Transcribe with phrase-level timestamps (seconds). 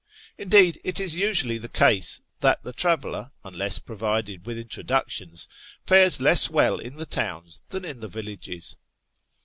[0.35, 5.47] Indeed it is usually the case that the traveller (unless pro vided with introductions)
[5.85, 8.77] fares less well in the towns than in the villages.